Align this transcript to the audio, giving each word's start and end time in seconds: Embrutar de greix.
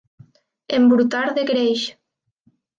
Embrutar 0.77 1.23
de 1.37 1.45
greix. 1.53 1.87